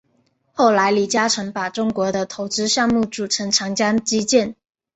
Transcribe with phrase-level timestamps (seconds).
[0.51, 4.55] 后来李嘉诚把中国的投资项目组成长江基建。